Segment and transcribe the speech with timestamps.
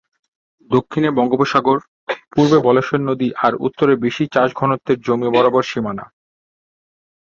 [0.71, 1.77] দক্ষিণে বঙ্গোপসাগর;
[2.31, 6.05] পূর্বে বলেশ্বর নদী আর উত্তরে বেশি চাষ ঘনত্বের জমি বরাবর সীমানা।